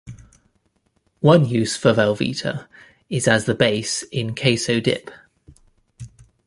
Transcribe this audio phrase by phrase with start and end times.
[1.19, 2.65] One use for Velveeta
[3.07, 5.11] is as the base in queso dip.